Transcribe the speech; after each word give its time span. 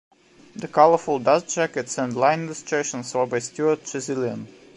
The 0.55 0.67
colourful 0.67 1.19
dust 1.19 1.47
jackets 1.53 1.99
and 1.99 2.17
line 2.17 2.45
illustrations 2.45 3.13
were 3.13 3.27
by 3.27 3.37
Stuart 3.37 3.83
Tresilian. 3.83 4.47